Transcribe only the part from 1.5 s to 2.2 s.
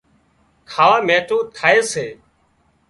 ٿائي سي